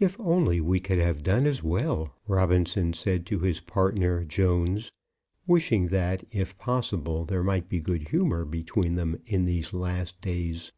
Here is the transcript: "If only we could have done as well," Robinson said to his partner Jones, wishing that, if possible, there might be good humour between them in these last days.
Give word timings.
"If 0.00 0.18
only 0.18 0.62
we 0.62 0.80
could 0.80 0.98
have 0.98 1.22
done 1.22 1.44
as 1.44 1.62
well," 1.62 2.14
Robinson 2.26 2.94
said 2.94 3.26
to 3.26 3.40
his 3.40 3.60
partner 3.60 4.24
Jones, 4.24 4.90
wishing 5.46 5.88
that, 5.88 6.24
if 6.32 6.56
possible, 6.56 7.26
there 7.26 7.44
might 7.44 7.68
be 7.68 7.78
good 7.78 8.08
humour 8.08 8.46
between 8.46 8.94
them 8.94 9.20
in 9.26 9.44
these 9.44 9.74
last 9.74 10.22
days. 10.22 10.72